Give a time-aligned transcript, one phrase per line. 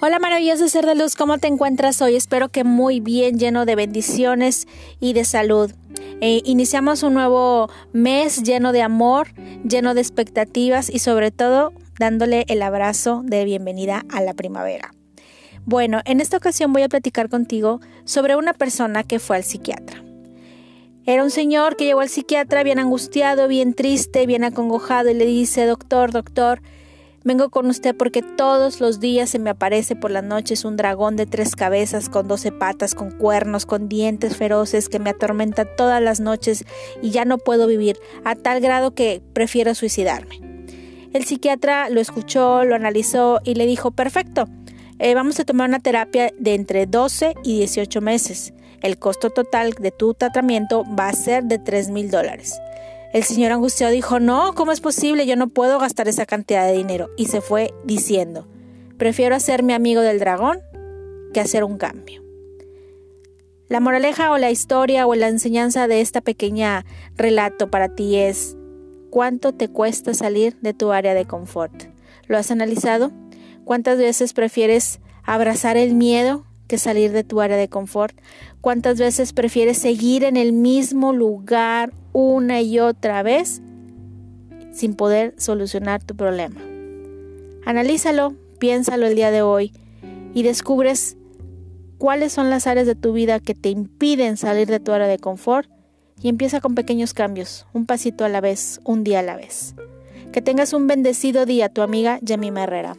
[0.00, 2.16] Hola maravilloso ser de luz, ¿cómo te encuentras hoy?
[2.16, 4.66] Espero que muy bien, lleno de bendiciones
[5.00, 5.72] y de salud.
[6.20, 9.28] Eh, iniciamos un nuevo mes lleno de amor,
[9.62, 14.92] lleno de expectativas y sobre todo dándole el abrazo de bienvenida a la primavera.
[15.64, 20.02] Bueno, en esta ocasión voy a platicar contigo sobre una persona que fue al psiquiatra.
[21.06, 25.24] Era un señor que llegó al psiquiatra bien angustiado, bien triste, bien acongojado y le
[25.24, 26.60] dice, doctor, doctor,
[27.24, 31.16] Vengo con usted porque todos los días se me aparece por las noches un dragón
[31.16, 36.02] de tres cabezas, con doce patas, con cuernos, con dientes feroces, que me atormenta todas
[36.02, 36.66] las noches
[37.00, 40.38] y ya no puedo vivir, a tal grado que prefiero suicidarme.
[41.14, 44.46] El psiquiatra lo escuchó, lo analizó y le dijo, perfecto,
[44.98, 48.52] eh, vamos a tomar una terapia de entre 12 y 18 meses.
[48.82, 52.60] El costo total de tu tratamiento va a ser de 3 mil dólares.
[53.14, 55.24] El señor angustiado dijo, no, ¿cómo es posible?
[55.24, 57.10] Yo no puedo gastar esa cantidad de dinero.
[57.16, 58.48] Y se fue diciendo,
[58.98, 60.58] prefiero hacerme amigo del dragón
[61.32, 62.24] que hacer un cambio.
[63.68, 66.84] La moraleja o la historia o la enseñanza de esta pequeña
[67.16, 68.56] relato para ti es,
[69.10, 71.84] ¿cuánto te cuesta salir de tu área de confort?
[72.26, 73.12] ¿Lo has analizado?
[73.62, 78.20] ¿Cuántas veces prefieres abrazar el miedo que salir de tu área de confort?
[78.60, 83.60] ¿Cuántas veces prefieres seguir en el mismo lugar una y otra vez
[84.72, 86.62] sin poder solucionar tu problema?
[87.66, 89.72] Analízalo, piénsalo el día de hoy
[90.32, 91.18] y descubres
[91.98, 95.18] cuáles son las áreas de tu vida que te impiden salir de tu área de
[95.18, 95.68] confort
[96.22, 99.74] y empieza con pequeños cambios, un pasito a la vez, un día a la vez.
[100.32, 102.96] Que tengas un bendecido día, tu amiga Yamima Herrera.